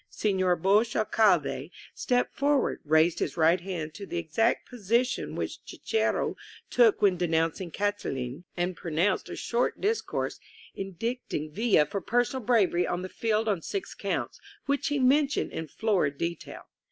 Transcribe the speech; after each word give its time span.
Senor 0.09 0.55
Bauche 0.55 0.95
Alcalde 0.95 1.69
stepped 1.93 2.33
forward, 2.33 2.79
raised 2.83 3.19
his 3.19 3.37
right 3.37 3.61
hand 3.61 3.93
to 3.93 4.07
the 4.07 4.17
exact 4.17 4.67
position 4.67 5.35
which 5.35 5.59
Cicero 5.63 6.35
took 6.71 7.03
when 7.03 7.17
denouncing 7.17 7.69
Catiline, 7.69 8.43
and 8.57 8.75
pronounced 8.75 9.29
a 9.29 9.35
short 9.35 9.79
dis 9.79 10.01
114 10.03 10.09
VILLA 10.09 10.21
ACCEPTS 10.23 10.35
A 10.41 10.79
MEDAL 10.79 10.97
course, 10.97 11.35
indicting 11.35 11.53
Villa 11.53 11.85
for 11.85 12.01
personal 12.01 12.43
bravery 12.43 12.87
on 12.87 13.03
the 13.03 13.09
field 13.09 13.47
on 13.47 13.61
six 13.61 13.93
counts, 13.93 14.41
which 14.65 14.87
he 14.87 14.97
mentioned 14.97 15.51
in 15.51 15.67
florid 15.67 16.17
detail. 16.17 16.63